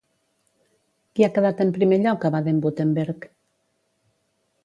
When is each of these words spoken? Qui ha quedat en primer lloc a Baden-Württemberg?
Qui 1.17 1.25
ha 1.25 1.29
quedat 1.35 1.61
en 1.65 1.73
primer 1.75 1.99
lloc 2.07 2.25
a 2.29 2.33
Baden-Württemberg? 2.37 3.31